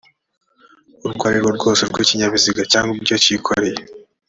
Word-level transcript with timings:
urwo 1.05 1.23
arirwo 1.29 1.49
rwose 1.57 1.81
rw 1.89 1.97
ikinyabiziga 2.03 2.61
cyangwa 2.71 2.91
ibyo 2.99 3.15
cyikoreye 3.23 3.81